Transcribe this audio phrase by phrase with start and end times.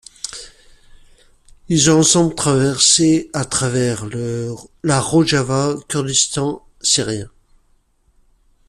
[1.69, 4.03] Ils ont ensemble traversé à travers
[4.81, 7.29] la Rojava, Kurdistan syrien.